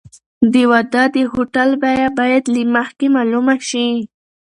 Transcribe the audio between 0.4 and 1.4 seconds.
د واده د